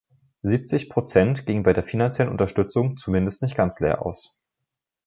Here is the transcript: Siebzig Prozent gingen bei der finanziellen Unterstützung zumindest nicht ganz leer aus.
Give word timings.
Siebzig 0.41 0.89
Prozent 0.89 1.45
gingen 1.45 1.61
bei 1.61 1.73
der 1.73 1.83
finanziellen 1.83 2.31
Unterstützung 2.31 2.97
zumindest 2.97 3.43
nicht 3.43 3.55
ganz 3.55 3.79
leer 3.79 4.03
aus. 4.03 4.35